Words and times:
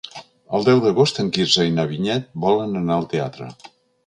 El 0.59 0.63
deu 0.69 0.79
d'agost 0.85 1.21
en 1.25 1.29
Quirze 1.35 1.67
i 1.67 1.75
na 1.77 1.85
Vinyet 1.93 2.27
volen 2.47 2.75
anar 2.81 2.97
al 2.99 3.07
teatre. 3.15 3.53